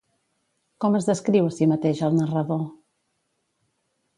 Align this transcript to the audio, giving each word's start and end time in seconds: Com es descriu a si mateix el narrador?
Com 0.85 0.95
es 0.99 1.09
descriu 1.09 1.49
a 1.49 1.53
si 1.57 1.67
mateix 1.73 2.01
el 2.09 2.17
narrador? 2.21 2.67